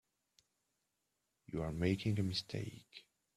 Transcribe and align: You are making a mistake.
You 1.45 1.61
are 1.61 1.71
making 1.71 2.17
a 2.19 2.23
mistake. 2.23 3.05